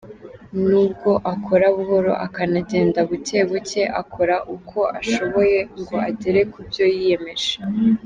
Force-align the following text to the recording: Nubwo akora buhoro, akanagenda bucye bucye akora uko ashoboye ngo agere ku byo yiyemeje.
Nubwo 0.67 1.11
akora 1.33 1.65
buhoro, 1.75 2.11
akanagenda 2.25 2.99
bucye 3.09 3.39
bucye 3.49 3.83
akora 4.01 4.35
uko 4.55 4.79
ashoboye 4.99 5.59
ngo 5.79 5.95
agere 6.09 6.41
ku 6.51 6.59
byo 6.69 6.85
yiyemeje. 6.95 7.51